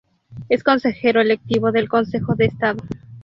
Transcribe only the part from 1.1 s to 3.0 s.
electivo del Consejo de Estado.